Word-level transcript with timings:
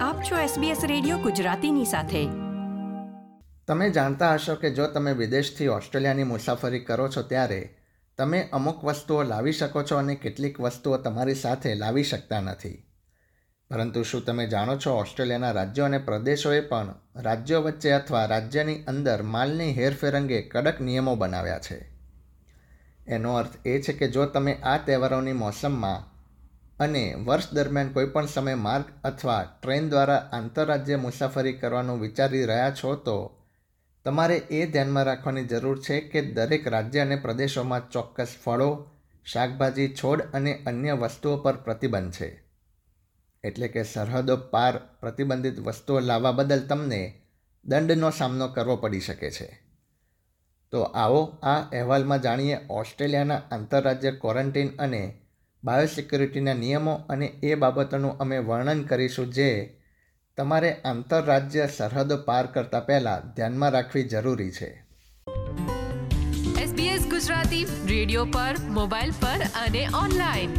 આપ 0.00 0.22
છો 0.22 0.36
SBS 0.36 0.76
radio 0.86 1.18
ગુજરાતીની 1.18 1.84
સાથે. 1.84 2.28
તમે 3.68 3.90
જાણતા 3.90 4.34
હશો 4.34 4.54
કે 4.54 4.70
જો 4.70 4.86
તમે 4.86 5.12
વિદેશથી 5.12 5.66
ઓસ્ટ્રેલિયાની 5.66 6.24
મુસાફરી 6.24 6.78
કરો 6.78 7.08
છો 7.08 7.22
ત્યારે 7.22 7.76
તમે 8.18 8.48
અમુક 8.52 8.84
વસ્તુઓ 8.84 9.22
લાવી 9.22 9.52
શકો 9.52 9.82
છો 9.82 9.96
અને 9.96 10.14
કેટલીક 10.14 10.60
વસ્તુઓ 10.60 10.96
તમારી 10.96 11.34
સાથે 11.34 11.74
લાવી 11.74 12.02
શકતા 12.02 12.40
નથી. 12.40 12.86
પરંતુ 13.70 14.02
શું 14.02 14.24
તમે 14.24 14.46
જાણો 14.46 14.76
છો 14.76 14.90
ઓસ્ટ્રેલિયાના 14.90 15.50
રાજ્યો 15.50 15.84
અને 15.84 15.98
પ્રદેશોએ 15.98 16.60
પણ 16.60 16.94
રાજ્યો 17.16 17.62
વચ્ચે 17.62 17.90
અથવા 17.90 18.26
રાજ્યની 18.26 18.84
અંદર 18.84 19.22
માલની 19.22 19.72
હેરફેર 19.72 20.16
અંગે 20.16 20.42
કડક 20.42 20.80
નિયમો 20.80 21.14
બનાવ્યા 21.14 21.58
છે? 21.58 21.90
એનો 23.06 23.34
અર્થ 23.34 23.66
એ 23.66 23.82
છે 23.82 23.92
કે 23.92 24.08
જો 24.08 24.26
તમે 24.26 24.52
આ 24.52 24.76
તહેવારોની 24.76 25.32
મોસમમાં 25.32 26.10
અને 26.80 27.14
વર્ષ 27.14 27.52
દરમિયાન 27.52 27.92
કોઈપણ 27.92 28.26
સમય 28.26 28.54
માર્ગ 28.54 28.84
અથવા 29.04 29.42
ટ્રેન 29.62 29.88
દ્વારા 29.88 30.30
આંતરરાજ્ય 30.32 30.96
મુસાફરી 30.96 31.52
કરવાનું 31.52 32.00
વિચારી 32.00 32.44
રહ્યા 32.44 32.70
છો 32.70 32.94
તો 32.94 33.36
તમારે 34.04 34.36
એ 34.36 34.66
ધ્યાનમાં 34.66 35.04
રાખવાની 35.04 35.44
જરૂર 35.44 35.80
છે 35.80 36.00
કે 36.00 36.22
દરેક 36.22 36.68
રાજ્ય 36.68 37.00
અને 37.00 37.16
પ્રદેશોમાં 37.16 37.90
ચોક્કસ 37.90 38.36
ફળો, 38.44 38.90
શાકભાજી, 39.24 39.88
છોડ 39.88 40.22
અને 40.34 40.62
અન્ય 40.66 40.92
વસ્તુઓ 40.92 41.36
પર 41.36 41.56
પ્રતિબંધ 41.56 42.12
છે. 42.12 42.42
એટલે 43.44 43.68
કે 43.68 43.82
સરહદો 43.82 44.36
પાર 44.36 44.76
પ્રતિબંધિત 44.76 45.60
વસ્તુઓ 45.60 46.00
લાવવા 46.00 46.32
બદલ 46.32 46.66
તમને 46.66 47.22
દંડનો 47.64 48.10
સામનો 48.10 48.48
કરવો 48.48 48.76
પડી 48.76 49.00
શકે 49.00 49.30
છે. 49.30 49.60
તો 50.70 50.82
આવો 50.82 51.24
આ 51.42 51.60
અહેવાલમાં 51.60 52.22
જાણીએ 52.22 52.58
ઓસ્ટ્રેલિયાના 52.70 53.42
આંતરરાજ્ય 53.50 54.10
ક્વોરન્ટીન 54.10 54.68
અને 54.78 55.19
બાયોસિક્યુરિટીના 55.64 56.54
નિયમો 56.54 56.94
અને 56.94 57.26
એ 57.26 57.54
બાબતોનું 57.54 58.18
અમે 58.18 58.38
વર્ણન 58.38 58.82
કરીશું 58.82 59.30
જે 59.30 59.76
તમારે 60.36 60.74
આંતરરાજ્ય 60.74 61.68
સરહદો 61.76 62.16
પાર 62.16 62.46
કરતા 62.46 62.80
પહેલાં 62.80 63.34
ધ્યાનમાં 63.34 63.70
રાખવી 63.70 64.02
જરૂરી 64.02 64.50
છે. 64.50 64.84
SBS 66.64 66.98
ગુજરાતી 66.98 67.64
રેડિયો 67.64 68.24
પર 68.24 68.54
મોબાઈલ 68.68 69.10
પર 69.10 69.40
અને 69.66 69.88
ઓનલાઈન. 69.94 70.50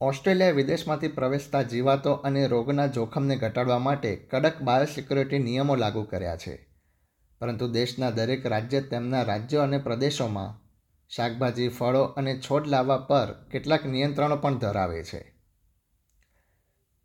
ઓસ્ટ્રેલિયા 0.00 0.50
વિદેશમાંથી 0.50 1.08
પ્રવેશતા 1.08 1.62
જીવાતો 1.62 2.12
અને 2.12 2.46
રોગના 2.46 2.86
જોખમને 2.86 3.36
ઘટાડવા 3.36 3.78
માટે 3.78 4.16
કડક 4.16 4.62
બાયોસિક્યુરિટી 4.62 5.38
નિયમો 5.38 5.76
લાગુ 5.76 6.02
કર્યા 6.02 6.36
છે. 6.36 6.73
પરંતુ 7.40 7.68
દેશના 7.68 8.10
દરેક 8.10 8.46
રાજ્ય 8.46 8.80
તેમના 8.80 9.22
રાજ્યો 9.22 9.62
અને 9.62 9.78
પ્રદેશોમાં 9.78 10.60
શાકભાજી, 11.10 11.68
ફળો 11.68 12.02
અને 12.02 12.38
છોડ 12.38 12.68
લાવવા 12.68 12.96
પર 12.96 13.34
કેટલાક 13.50 13.86
નિયંત્રણો 13.86 14.36
પણ 14.36 14.58
ધરાવે 14.58 15.04
છે. 15.04 15.34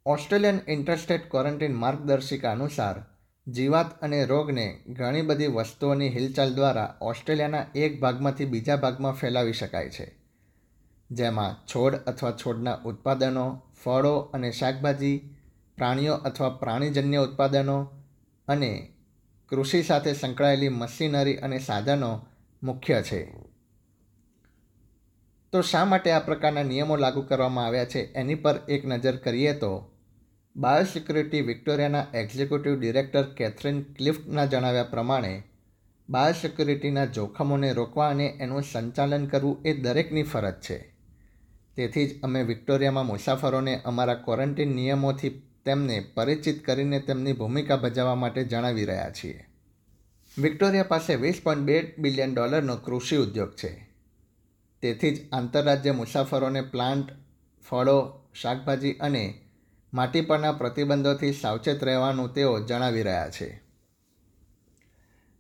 ઓસ્ટ્રેલિયન 0.06 0.60
ઇન્ટરસ્ટેટ 0.68 1.32
ક્વોરન્ટીન 1.32 1.76
માર્ગદર્શિકા 1.76 2.52
અનુસાર, 2.52 2.96
જીવાત 3.48 4.02
અને 4.02 4.26
રોગને 4.26 4.84
ઘણી 4.88 5.22
બધી 5.22 5.48
વસ્તુઓની 5.48 6.10
હિલચાલ 6.10 6.54
દ્વારા 6.54 6.98
ઓસ્ટ્રેલિયાના 7.02 7.66
એક 7.76 8.00
ભાગમાંથી 8.02 8.46
બીજા 8.46 8.76
ભાગમાં 8.76 9.14
ફેલાવી 9.14 9.54
શકાય 9.54 9.90
છે, 9.90 10.08
જેમાં 11.12 11.66
છોડ 11.66 11.96
અથવા 11.96 12.32
છોડના 12.32 12.80
ઉત્પાદનો, 12.86 13.62
ફળો 13.84 14.18
અને 14.18 14.52
શાકભાજી, 14.52 15.36
પ્રાણીઓ 15.78 16.14
અથવા 16.14 16.50
પ્રાણીજન્ય 16.50 17.18
ઉત્પાદનો 17.18 17.78
અને 18.48 18.94
કૃષિ 19.50 19.84
સાથે 19.84 20.14
સંકળાયેલી 20.14 20.70
મશીનરી 20.70 21.36
અને 21.36 21.60
સાધનો 21.60 22.26
મુખ્ય 22.64 23.02
છે. 23.02 23.32
તો 25.52 25.62
શા 25.62 25.86
માટે 25.86 26.12
આ 26.12 26.20
પ્રકારના 26.20 26.64
નિયમો 26.64 26.96
લાગુ 26.96 27.22
કરવામાં 27.22 27.66
આવ્યા 27.66 27.86
છે? 27.86 28.14
એની 28.14 28.36
પર 28.36 28.60
એક 28.70 28.86
નજર 28.86 29.16
કરીએ 29.16 29.54
તો 29.54 29.92
બાયોસિક્યુરિટી 30.56 31.42
વિક્ટોરિયાના 31.42 32.06
એક્ઝિક્યુટિવ 32.14 32.80
ડિરેક્ટર 32.80 33.24
કેથરીન 33.24 33.82
ક્લિફ્ટના 33.82 34.46
જણાવ્યા 34.46 34.84
પ્રમાણે, 34.84 35.44
બાયોસિક્યુરિટીના 36.10 37.06
જોખમોને 37.06 37.74
રોકવા 37.74 38.10
અને 38.10 38.28
એનું 38.28 38.64
સંચાલન 38.64 39.26
કરવું 39.26 39.62
એ 39.66 39.74
દરેકની 39.74 40.24
ફરજ 40.24 40.54
છે. 40.54 40.94
તેથી 41.76 42.08
જ 42.08 42.22
અમે 42.22 42.44
વિક્ટોરિયામાં 42.44 43.06
મુસાફરોને 43.06 43.82
અમારા 43.86 44.14
ક્વોરન્ટીન 44.14 44.76
નિયમોથી 44.76 45.42
તેમને 45.66 46.12
પરિચિત 46.14 46.66
કરીને 46.66 47.00
તેમની 47.00 47.34
ભૂમિકા 47.34 47.76
ભજવવા 47.76 48.16
માટે 48.16 48.44
જણાવી 48.44 48.86
રહ્યા 48.86 49.12
છીએ. 49.24 49.46
વિક્ટોરિયા 50.38 50.84
પાસે 50.84 51.16
વીસ 51.16 51.42
પોઈન્ટ 51.44 51.64
બે 51.64 51.96
બિલિયન 51.98 52.34
ડોલરનો 52.34 52.76
કૃષિ 52.76 53.16
ઉદ્યોગ 53.16 53.52
છે. 53.52 53.90
તેથી 54.82 55.16
જ 55.16 55.30
આંતરરાજ્ય 55.32 55.92
મુસાફરોને 55.92 56.62
પ્લાન્ટ, 56.62 57.12
ફળો, 57.70 58.28
શાકભાજી 58.42 58.92
અને 58.92 59.42
માટી 59.94 60.22
પરના 60.22 60.52
પ્રતિબંધોથી 60.52 61.34
સાવચેત 61.34 61.84
રહેવાનું 61.84 62.34
તેઓ 62.34 62.60
જણાવી 62.60 63.04
રહ્યા 63.04 63.30
છે. 63.30 63.62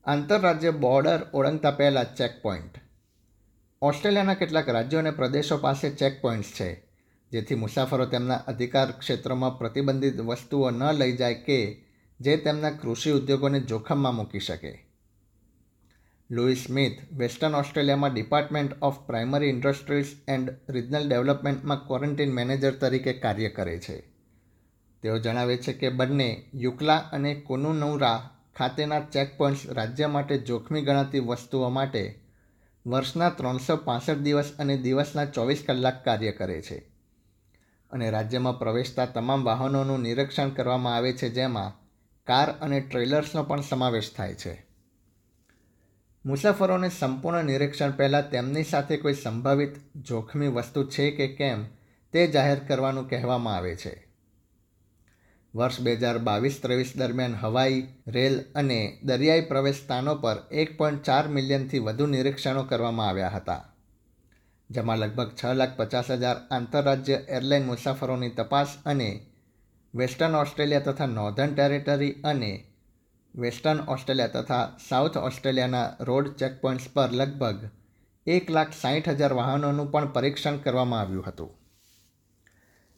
આંતરરાજ્ય 0.05 0.71
બોર્ડર 0.71 1.25
ઓળંગતા 1.33 1.71
પહેલાં 1.71 2.15
ચેકપોઇન્ટ 2.15 2.79
ઓસ્ટ્રેલિયાના 3.81 4.33
કેટલાક 4.33 4.69
રાજ્યો 4.69 4.99
અને 4.99 5.11
પ્રદેશો 5.11 5.57
પાસે 5.57 5.89
ચેકપોઇન્ટ્સ 5.89 6.49
છે. 6.49 6.88
જેથી 7.31 7.55
મુસાફરો 7.55 8.05
તેમના 8.05 8.35
અધિકાર 8.35 8.91
ક્ષેત્રોમાં 8.91 9.57
પ્રતિબંધિત 9.57 10.19
વસ્તુઓ 10.21 10.69
ન 10.69 10.91
લઈ 10.91 11.17
જાય 11.17 11.33
કે 11.33 11.85
જે 12.19 12.37
તેમના 12.37 12.69
કૃષિ 12.69 13.11
ઉદ્યોગોને 13.11 13.59
જોખમમાં 13.59 14.15
મૂકી 14.15 14.39
શકે. 14.39 14.85
લુઈસ 16.31 16.57
સ્મિથ, 16.57 17.13
વેસ્ટર્ન 17.13 17.55
ઓસ્ટ્રેલિયામાં 17.55 18.13
Department 18.13 18.71
of 18.81 18.99
Primary 18.99 19.49
Industries 19.49 20.05
and 20.27 20.55
Regional 20.69 21.09
ડેવલપમેન્ટમાં 21.09 21.87
quarantine 21.87 22.33
manager 22.33 22.71
તરીકે 22.71 23.13
કાર્ય 23.13 23.49
કરે 23.49 23.79
છે. 23.79 24.01
તેઓ 25.03 25.17
જણાવે 25.17 25.57
છે 25.57 25.73
કે 25.73 25.89
બંને 25.89 26.43
યુકલા 26.53 26.97
અને 26.97 27.35
કોનુનૌરા 27.35 28.29
ખાતેના 28.55 28.99
ચેકપોઇન્ટ્સ 28.99 29.69
રાજ્ય 29.69 30.07
માટે 30.07 30.37
જોખમી 30.37 30.81
ગણાતી 30.81 31.19
વસ્તુઓ 31.19 31.69
માટે 31.69 32.19
વર્ષના 32.87 33.29
ત્રણસો 33.29 34.13
દિવસ 34.15 34.53
અને 34.59 34.77
દિવસના 34.77 35.25
ચોવીસ 35.25 35.63
કલાક 35.67 36.05
કાર્ય 36.05 36.31
કરે 36.31 36.61
છે. 36.61 36.88
અને 37.91 38.09
રાજ્યમાં 38.09 38.59
પ્રવેશતા 38.59 39.05
તમામ 39.05 39.43
વાહનોનું 39.43 39.99
નિરીક્ષણ 39.99 40.49
કરવામાં 40.49 40.95
આવે 40.95 41.13
છે, 41.13 41.29
જેમાં 41.29 41.71
કાર 42.27 42.49
અને 42.61 42.79
ટ્રેલર્સનો 42.81 43.43
પણ 43.43 43.61
સમાવેશ 43.61 44.13
થાય 44.15 44.35
છે. 44.35 44.65
મુસાફરોને 46.25 46.89
સંપૂર્ણ 46.89 47.43
નિરીક્ષણ 47.43 47.91
પહેલાં 47.91 48.29
તેમની 48.29 48.63
સાથે 48.63 48.97
કોઈ 48.97 49.13
સંભવિત 49.13 49.75
જોખમી 49.95 50.47
વસ્તુ 50.47 50.83
છે 50.83 51.11
કે 51.11 51.27
કેમ 51.27 51.65
તે 52.13 52.27
જાહેર 52.27 52.59
કરવાનું 52.59 53.09
કહેવામાં 53.09 53.55
આવે 53.55 53.75
છે. 53.75 54.07
વર્ષ 55.55 55.79
બે 55.79 55.95
હજાર 55.95 56.17
બાવીસ 56.17 56.59
ત્રેવીસ 56.61 56.93
દરમિયાન 56.97 57.35
હવાઈ, 57.35 57.87
રેલ 58.07 58.45
અને 58.55 58.99
દરિયાઈ 59.03 59.41
પ્રવેશ 59.41 59.75
સ્થાનો 59.75 60.15
પર 60.15 60.37
એક 60.51 60.77
પોઈન્ટ 60.77 61.03
ચાર 61.03 61.27
મિલિયનથી 61.27 61.79
વધુ 61.79 62.05
નિરીક્ષણો 62.05 62.63
કરવામાં 62.63 63.09
આવ્યા 63.09 63.29
હતા. 63.29 63.73
જેમાં 64.69 64.97
લગભગ 64.97 65.31
છ 65.43 65.45
લાખ 65.45 65.77
પચાસ 65.77 66.11
હજાર 66.11 66.35
આંતરરાજ્ય 66.51 67.13
એરલાઇન 67.13 67.65
મુસાફરોની 67.65 68.29
તપાસ 68.29 68.67
અને 68.85 69.25
વેસ્ટર્ન 69.95 70.35
ઓસ્ટ્રેલિયા 70.35 70.79
તથા 70.79 71.05
નોર્ધન 71.05 71.55
ટેરેટરી 71.55 72.11
અને 72.11 72.63
વેસ્ટર્ન 73.35 73.79
ઓસ્ટ્રેલિયા 73.79 74.27
તથા 74.27 74.77
સાઉથ 74.89 75.17
ઓસ્ટ્રેલિયાના 75.17 75.91
રોડ 75.99 76.35
ચેકપોઇન્ટ્સ 76.35 76.85
પર 76.93 77.11
લગભગ 77.11 77.69
એક 78.27 78.51
લાખ 78.51 78.67
સાહીઠ 78.81 79.09
હજાર 79.09 79.33
વાહનોનું 79.33 79.91
પણ 79.91 80.11
પરીક્ષણ 80.11 80.57
કરવામાં 80.57 81.01
આવ્યું 81.01 81.23
હતું. 81.27 81.49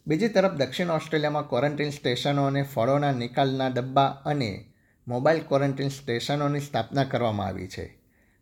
બીજી 0.07 0.27
તરફ 0.27 0.51
દક્ષિણ 0.51 0.89
ઓસ્ટ્રેલિયામાં 0.89 1.49
ક્વોરન્ટીન 1.49 1.89
સ્ટેશનો 1.89 2.45
અને 2.45 2.63
ફળોના 2.63 3.11
નિકાલના 3.11 3.67
ડબ્બા 3.67 4.05
અને 4.05 4.65
મોબાઈલ 5.07 5.41
ક્વોરન્ટીન 5.41 5.89
સ્ટેશનોની 5.89 6.59
સ્થાપના 6.59 7.03
કરવામાં 7.03 7.47
આવી 7.47 7.67
છે. 7.67 8.00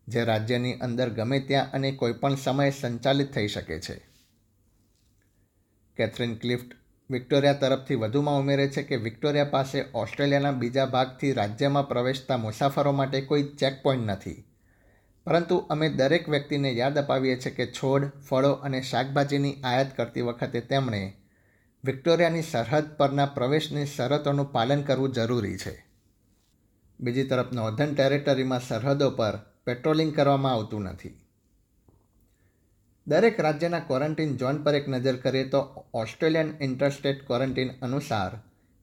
જે 0.10 0.24
રાજ્યની 0.24 0.74
અંદર 0.74 1.10
ગમે 1.10 1.40
ત્યાં 1.40 1.72
અને 1.72 1.92
કોઈપણ 1.92 2.36
સમયે 2.36 2.72
સંચાલિત 2.72 3.32
થઈ 3.32 3.48
શકે 3.48 3.80
છે. 3.80 4.10
કેથરીન 5.98 6.36
ક્લિફ્ટ 6.36 6.76
વિક્ટોરિયા 7.10 7.54
તરફથી 7.54 7.96
વધુમાં 7.96 8.40
ઉમેરે 8.40 8.70
છે 8.70 8.84
કે 8.84 8.96
વિક્ટોરિયા 8.96 9.44
પાસે 9.44 9.86
ઓસ્ટ્રેલિયાના 9.94 10.52
બીજા 10.52 10.86
ભાગથી 10.86 11.32
રાજ્યમાં 11.32 11.88
પ્રવેશતા 11.88 12.38
મુસાફરો 12.38 12.92
માટે 12.92 13.22
કોઈ 13.22 13.44
ચેકપોઇન્ટ 13.44 14.06
નથી. 14.06 14.44
પરંતુ 15.26 15.58
અમે 15.58 15.90
દરેક 15.90 16.30
વ્યક્તિને 16.30 16.72
યાદ 16.72 16.98
અપાવીએ 16.98 17.40
છીએ 17.40 17.52
કે 17.52 17.66
છોડ, 17.66 18.12
ફળો 18.30 18.52
અને 18.52 18.82
શાકભાજીની 18.82 19.56
આયાત 19.64 19.98
કરતી 19.98 20.22
વખતે 20.22 20.62
તેમણે 20.62 21.14
વિક્ટોરિયાની 21.84 22.42
સરહદ 22.42 22.96
પરના 22.98 23.26
પ્રવેશની 23.26 23.86
શરતોનું 23.86 24.52
પાલન 24.52 24.82
કરવું 24.82 25.12
જરૂરી 25.12 25.58
છે. 25.58 25.86
બીજી 27.00 27.24
તરફ 27.24 27.54
નોર્ધન 27.54 27.96
ટેરેટરીમાં 27.96 28.68
સરહદો 28.68 29.10
પર 29.10 29.40
પેટ્રોલિંગ 29.66 30.16
કરવામાં 30.16 30.54
આવતું 30.54 30.82
નથી. 30.82 31.20
દરેક 33.08 33.40
રાજ્યના 33.40 33.80
ક્વોરન્ટીન 33.80 34.38
ઝોન 34.38 34.64
પર 34.64 34.76
એક 34.76 34.88
નજર 34.88 35.16
કરીએ 35.16 35.50
તો 35.50 35.86
ઓસ્ટ્રેલિયન 35.94 36.54
ઇન્ટરસ્ટેટ 36.62 37.28
ક્વોરન્ટીન 37.28 37.70
અનુસાર 37.82 38.32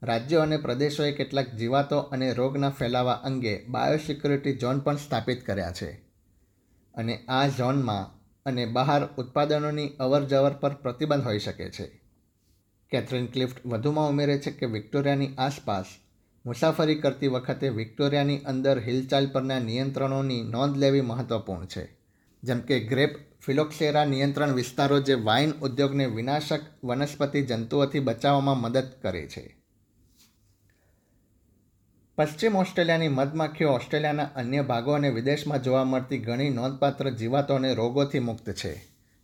રાજ્યો 0.06 0.40
અને 0.40 0.56
પ્રદેશોએ 0.56 1.12
કેટલાક 1.12 1.54
જીવાતો 1.54 1.98
અને 1.98 2.32
રોગના 2.32 2.70
ફેલાવા 2.70 3.12
અંગે 3.12 3.64
બાયોસિક્યુરિટી 3.64 4.56
ઝોન 4.56 4.78
પણ 4.78 4.96
સ્થાપિત 4.96 5.46
કર્યા 5.46 5.72
છે. 5.72 5.92
અને 6.94 7.24
આ 7.28 7.48
ઝોનમાં 7.48 8.16
અને 8.46 8.66
બહાર 8.66 9.08
ઉત્પાદનોની 9.16 9.88
અવરજવર 9.88 10.52
પર 10.52 10.74
પ્રતિબંધ 10.74 11.24
હોઈ 11.24 11.38
શકે 11.38 11.70
છે. 11.70 12.00
કેથરીન 12.90 13.26
ક્લિફ્ટ 13.26 13.66
વધુમાં 13.66 14.08
ઉમેરે 14.08 14.38
છે 14.38 14.50
કે 14.50 14.66
વિક્ટોરિયાની 14.66 15.34
આસપાસ 15.38 15.84
મુસાફરી 16.46 16.94
કરતી 16.94 17.26
વખતે 17.26 17.68
વિક્ટોરિયાની 17.68 18.38
અંદર 18.38 18.78
હિલચાલ 18.78 19.26
પરના 19.26 19.58
નિયંત્રણોની 19.58 20.42
નોંધ 20.42 20.76
લેવી 20.76 21.00
મહત્વપૂર્ણ 21.00 21.66
છે. 21.66 21.96
જેમ 22.42 22.60
કે 22.60 22.80
ગ્રેપ 22.80 23.14
ફિલોક્સેરા 23.40 24.04
નિયંત્રણ 24.04 24.52
વિસ્તારો 24.52 25.00
જે 25.00 25.14
વાઇન 25.14 25.52
ઉદ્યોગને 25.52 26.06
વિનાશક 26.06 26.60
વનસ્પતિ 26.84 27.42
જંતુઓથી 27.42 27.98
બચાવવામાં 27.98 28.60
મદદ 28.60 28.84
કરે 29.02 29.26
છે. 29.26 29.56
પશ્ચિમ 32.16 32.56
ઓસ્ટ્રેલિયાની 32.56 33.08
મધમાખીઓ 33.08 33.68
ઓસ્ટ્રેલિયાના 33.68 34.24
અન્ય 34.24 34.62
ભાગો 34.62 34.92
અને 34.92 35.08
વિદેશમાં 35.08 35.62
જોવા 35.62 35.84
મળતી 35.84 36.18
ઘણી 36.18 36.50
નોંધપાત્ર 36.50 37.10
જીવાતો 37.10 37.54
અને 37.54 37.74
રોગોથી 37.74 38.18
મુક્ત 38.18 38.50
છે. 38.50 38.72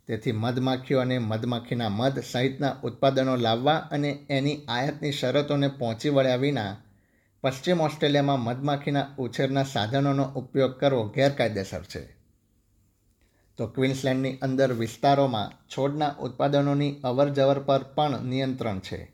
તેથી 0.07 0.31
મધમાખીઓ 0.31 0.99
અને 0.99 1.19
મધમાખીના 1.19 1.89
મધ 1.89 2.19
સહિતના 2.19 2.75
ઉત્પાદનો 2.83 3.35
લાવવા 3.35 3.75
અને 3.75 4.25
એની 4.29 4.65
આયાતની 4.67 5.11
શરતોને 5.11 5.67
પહોંચી 5.67 6.09
વળ્યા 6.09 6.35
વિના 6.35 6.77
પશ્ચિમ 7.43 7.81
ઓસ્ટ્રેલિયામાં 7.81 8.39
મધમાખીના 8.39 9.07
ઉછેરના 9.17 9.63
સાધનોનો 9.63 10.23
ઉપયોગ 10.23 10.79
કરવો 10.79 11.09
ગેરકાયદેસર 11.09 11.83
છે. 11.83 12.15
તો 13.57 13.67
ક્વીન્સલેન્ડની 13.67 14.37
અંદર 14.37 14.73
વિસ્તારોમાં 14.73 15.67
છોડના 15.67 16.15
ઉત્પાદનોની 16.19 16.95
અવરજવર 17.03 17.59
પર 17.59 17.83
પણ 17.83 18.23
નિયંત્રણ 18.23 18.79
છે. 18.79 19.11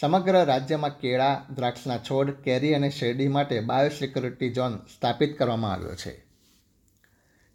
સમગ્ર 0.00 0.44
રાજ્યમાં 0.44 0.98
કેળા, 0.98 1.44
દ્રાક્ષના 1.54 1.98
છોડ, 1.98 2.30
કેરી 2.30 2.74
અને 2.74 2.90
શેરડી 2.90 3.28
માટે 3.28 3.60
બાયોસિક્યુરિટી 3.60 4.54
ઝોન 4.54 4.76
સ્થાપિત 4.76 5.38
કરવામાં 5.38 5.72
આવ્યો 5.72 5.94
છે. 5.94 6.24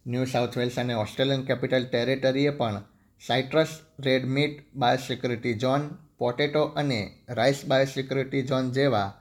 ન્યૂ 0.07 0.25
સાઉથ 0.25 0.57
વેલ્સ 0.57 0.79
અને 0.79 0.93
ઓસ્ટ્રેલિયન 0.93 1.43
કેપિટલ 1.43 1.85
ટેરેટરીએ 1.85 2.49
પણ 2.49 2.81
citrus, 3.27 3.67
red 3.99 4.25
meat, 4.25 4.75
biosecurity 4.75 5.53
zone, 5.53 5.89
potato 6.17 6.63
અને 6.63 7.17
રાઈસ 7.29 7.65
બાયોસિક્યુરિટી 7.67 8.41
ઝોન 8.41 8.71
જેવા 8.71 9.18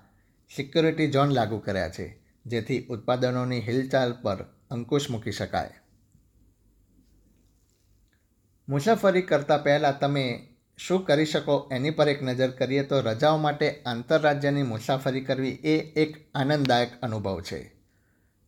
સિક્યુરિટી 0.50 1.10
ઝોન 1.10 1.30
લાગુ 1.30 1.58
કર્યા 1.58 1.88
છે, 1.88 2.06
જેથી 2.46 2.86
ઉત્પાદનોની 2.90 3.60
હિલચાલ 3.60 4.12
પર 4.22 4.44
અંકુશ 4.70 5.10
મૂકી 5.10 5.32
શકાય. 5.32 5.80
મુસાફરી 8.68 9.22
કરતાં 9.22 9.62
પહેલાં 9.62 9.98
તમે 9.98 10.24
શું 10.78 11.04
કરી 11.04 11.24
શકો 11.24 11.68
એની 11.72 11.90
પર 11.90 12.08
એક 12.08 12.22
નજર 12.22 12.50
કરીએ 12.50 12.82
તો 12.82 13.00
રજાઓ 13.00 13.36
માટે 13.36 13.68
આંતરરાજ્યની 13.86 14.62
મુસાફરી 14.62 15.20
કરવી 15.20 15.50
એ 15.50 15.76
એક 15.96 16.30
આનંદદાયક 16.34 17.00
અનુભવ 17.02 17.40
છે, 17.40 17.72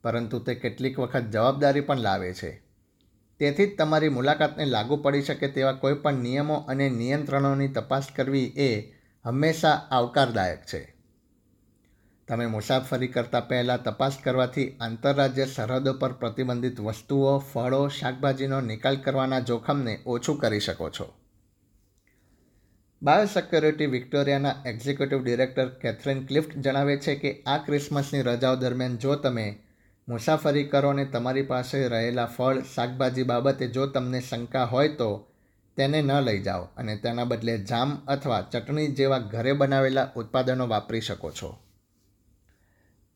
પરંતુ 0.04 0.38
તે 0.38 0.54
કેટલીક 0.54 0.98
વખત 0.98 1.30
જવાબદારી 1.30 1.80
પણ 1.80 1.98
લાવે 1.98 2.34
છે. 2.34 2.62
તેથી 3.40 3.66
જ 3.66 3.76
તમારી 3.78 4.08
મુલાકાતને 4.08 4.64
લાગુ 4.64 4.96
પડી 4.96 5.22
શકે 5.22 5.48
તેવા 5.48 5.72
કોઈપણ 5.72 6.12
નિયમો 6.12 6.54
અને 6.54 6.88
નિયંત્રણોની 6.90 7.68
તપાસ 7.68 8.06
કરવી 8.16 8.52
એ 8.56 8.70
હંમેશા 9.24 9.76
આવકારદાયક 9.90 10.64
છે. 10.64 10.89
તમે 12.30 12.46
મુસાફરી 12.46 13.06
કરતાં 13.08 13.46
પહેલાં 13.48 13.80
તપાસ 13.82 14.16
કરવાથી 14.24 14.64
આંતરરાજ્ય 14.80 15.44
સરહદો 15.44 15.92
પર 15.92 16.12
પ્રતિબંધિત 16.12 16.80
વસ્તુઓ, 16.80 17.30
ફળો, 17.52 17.80
શાકભાજીનો 17.88 18.60
નિકાલ 18.60 18.96
કરવાના 18.96 19.40
જોખમને 19.40 19.94
ઓછું 20.06 20.36
કરી 20.38 20.60
શકો 20.60 20.90
છો. 20.90 21.06
બાયોસિક્યોરિટી 23.02 23.86
વિક્ટોરિયાના 23.86 24.52
એક્ઝિક્યુટિવ 24.66 25.24
ડિરેક્ટર 25.24 25.68
કેથરીન 25.82 26.20
ક્લિફ્ટ 26.26 26.54
જણાવે 26.56 26.96
છે 26.96 27.14
કે 27.14 27.32
આ 27.46 27.56
ક્રિસમસની 27.58 28.22
રજાઓ 28.22 28.56
દરમિયાન 28.56 28.98
જો 28.98 29.16
તમે 29.16 29.46
મુસાફરી 30.08 30.64
કરો 30.64 30.90
અને 30.90 31.04
તમારી 31.04 31.42
પાસે 31.42 31.88
રહેલા 31.88 32.26
ફળ, 32.26 32.62
શાકભાજી 32.74 33.22
બાબતે 33.22 33.68
જો 33.68 33.86
તમને 33.86 34.20
શંકા 34.20 34.64
હોય 34.64 34.88
તો 34.88 35.10
તેને 35.76 36.02
ન 36.02 36.12
લઈ 36.20 36.42
જાઓ 36.42 36.68
અને 36.76 36.96
તેના 36.96 37.24
બદલે 37.24 37.58
જામ 37.64 37.96
અથવા 38.08 38.40
ચટણી 38.42 38.86
જેવા 38.88 39.18
ઘરે 39.18 39.52
બનાવેલા 39.52 40.06
ઉત્પાદનો 40.16 40.66
વાપરી 40.66 41.00
શકો 41.00 41.30
છો. 41.30 41.50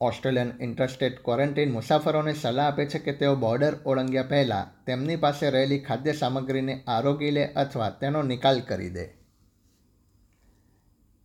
ઓસ્ટ્રેલિયન 0.01 0.53
ઇન્ટરસ્ટેટ 0.61 1.25
ક્વોરન્ટીન 1.25 1.73
મુસાફરોને 1.73 2.35
સલાહ 2.35 2.67
આપે 2.67 2.87
છે 2.87 2.99
કે 2.99 3.13
તેઓ 3.13 3.37
બોર્ડર 3.37 3.77
ઓળંગ્યા 3.87 4.23
પહેલાં 4.23 4.85
તેમની 4.85 5.17
પાસે 5.17 5.51
રહેલી 5.51 5.79
ખાદ્ય 5.79 6.13
સામગ્રીને 6.13 6.83
આરોગી 6.87 7.31
લે 7.31 7.45
અથવા 7.47 7.91
તેનો 7.91 8.23
નિકાલ 8.23 8.61
કરી 8.61 8.91
દે. 8.91 9.09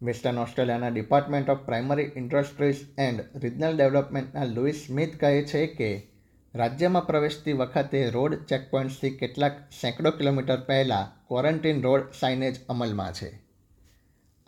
વેસ્ટર્ન 0.01 0.37
ઓસ્ટ્રેલિયાના 0.37 0.87
Department 0.87 1.49
of 1.49 1.57
Primary 1.57 2.11
Industries 2.15 2.75
and 2.97 3.21
Regional 3.35 3.77
ડેવલપમેન્ટના 3.77 4.43
Louise 4.43 4.75
Smith 4.87 5.19
કહે 5.19 5.43
છે 5.43 5.67
કે, 5.67 6.07
રાજ્યમાં 6.55 7.07
પ્રવેશતી 7.07 7.53
વખતે 7.53 8.09
રોડ 8.09 8.45
ચેકપોઇન્ટ્સથી 8.45 9.09
કેટલાક 9.09 9.59
સેંકડો 9.81 10.11
કિલોમીટર 10.11 10.59
પહેલાં 10.59 11.27
ક્વોરન્ટીન 11.27 11.81
રોડ 11.81 12.11
સાઇનેજ 12.19 12.65
અમલમાં 12.69 13.13
છે. 13.13 13.48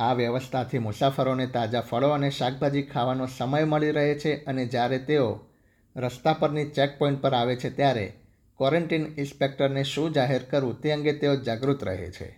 આ 0.01 0.13
વ્યવસ્થાથી 0.13 0.79
મુસાફરોને 0.79 1.47
તાજા 1.47 1.81
ફળો 1.81 2.09
અને 2.09 2.29
શાકભાજી 2.29 2.81
ખાવાનો 2.81 3.25
સમય 3.37 3.63
મળી 3.63 3.91
રહે 3.91 4.15
છે 4.15 4.33
અને 4.43 4.65
જ્યારે 4.65 4.97
તેઓ 4.97 5.29
રસ્તા 5.95 6.33
પરની 6.33 6.69
ચેકપોઇન્ટ 6.69 7.21
પર 7.21 7.33
આવે 7.33 7.55
છે 7.55 7.69
ત્યારે 7.69 8.05
ક્વોરન્ટીન 8.59 9.05
ઇન્સ્પેક્ટરને 9.17 9.83
શું 9.83 10.13
જાહેર 10.13 10.43
કરવું 10.51 10.81
તે 10.81 10.91
અંગે 10.91 11.13
તેઓ 11.13 11.35
જાગૃત 11.35 11.83
રહે 11.83 12.11
છે. 12.11 12.29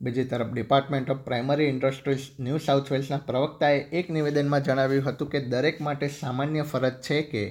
બીજી 0.00 0.24
તરફ 0.24 0.50
Department 0.52 1.10
of 1.10 1.18
Primary 1.18 1.68
Industries 1.68 2.24
New 2.40 2.58
South 2.58 2.92
વેલ્સના 2.92 3.18
પ્રવક્તાએ 3.18 3.78
એક 3.92 4.10
નિવેદનમાં 4.10 4.62
જણાવ્યું 4.62 5.04
હતું 5.04 5.30
કે 5.30 5.40
દરેક 5.40 5.80
માટે 5.80 6.08
સામાન્ય 6.08 6.62
ફરજ 6.62 6.96
છે 7.00 7.22
કે 7.22 7.44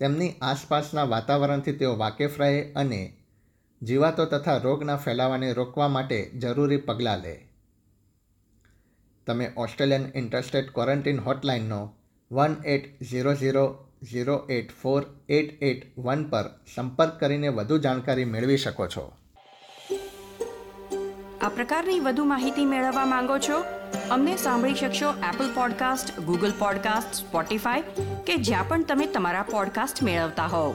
તેમની 0.00 0.34
આસપાસના 0.42 1.04
વાતાવરણથી 1.04 1.72
તેઓ 1.72 1.96
વાકેફ 1.96 2.38
રહે 2.40 2.62
અને 2.76 3.00
જીવાતો 3.82 4.24
તથા 4.24 4.56
રોગના 4.56 4.96
ફેલાવાને 4.96 5.52
રોકવા 5.52 5.88
માટે 5.88 6.30
જરૂરી 6.30 6.76
પગલાં 6.76 7.18
લે. 7.18 7.34
તમે 9.26 9.50
Australian 9.56 10.06
interstate 10.14 10.70
quarantine 10.74 11.20
હોટલાઇનનો 11.20 11.94
one 12.32 12.56
eight 12.64 13.02
zero 13.02 13.34
zero 13.34 13.86
zero 14.12 14.46
eight 14.50 14.70
four 14.82 15.02
eight 15.28 15.62
eight 15.62 15.98
one 15.98 16.24
પર 16.24 16.50
સંપર્ક 16.74 17.20
કરીને 17.20 17.48
વધુ 17.48 17.78
જાણકારી 17.78 18.24
મેળવી 18.24 18.56
શકો 18.56 18.86
છો. 18.86 19.12
આ 21.40 21.48
પ્રકારની 21.48 22.00
વધુ 22.00 22.24
માહિતી 22.24 22.64
મેળવવા 22.64 23.06
માંગો 23.06 23.38
છો? 23.38 23.64
અમને 24.10 24.36
સાંભળી 24.36 24.74
શકશો 24.74 25.10
Apple 25.10 25.54
Podcast 25.54 26.20
Google 26.20 26.52
Podcast 26.58 27.14
Spotify 27.14 27.82
કે 28.26 28.36
જ્યાં 28.36 28.68
પણ 28.68 28.84
તમે 28.84 29.06
તમારા 29.06 29.42
પોડકાસ્ટ 29.42 30.02
મેળવતા 30.02 30.46
હોવ. 30.46 30.74